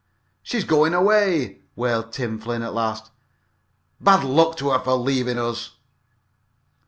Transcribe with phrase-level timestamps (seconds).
[0.41, 3.11] "She's goin' away!" wailed Tim Flynn at last.
[3.99, 5.73] "Bad luck to her fer lavin' us!"